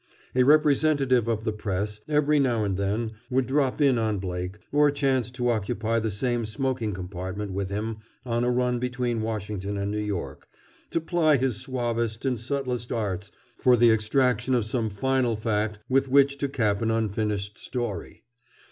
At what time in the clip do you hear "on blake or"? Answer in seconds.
3.99-4.89